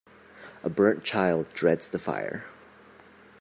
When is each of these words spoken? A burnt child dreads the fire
A 0.63 0.69
burnt 0.71 1.03
child 1.03 1.49
dreads 1.53 1.87
the 1.89 1.99
fire 1.99 2.45